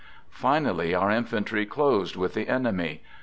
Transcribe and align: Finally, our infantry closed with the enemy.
Finally, 0.33 0.95
our 0.95 1.11
infantry 1.11 1.63
closed 1.63 2.15
with 2.15 2.33
the 2.33 2.47
enemy. 2.47 3.03